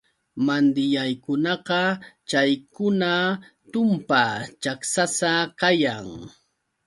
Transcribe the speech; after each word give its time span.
Mandilllaykunaqa 0.45 1.81
chaykuna 2.29 3.11
tumpa 3.71 4.23
chaksasa 4.63 5.31
kayan. 5.59 6.07